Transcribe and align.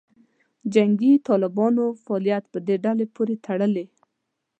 جنګي 0.73 1.13
طالبانو 1.27 1.85
فعالیت 2.03 2.43
په 2.53 2.59
دې 2.67 2.75
ډلې 2.85 3.05
پورې 3.15 3.35
تړلې. 3.45 3.85